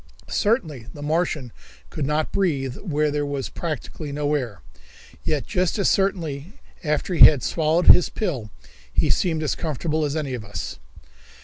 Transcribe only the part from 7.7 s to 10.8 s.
his pill he seemed as comfortable as any of us.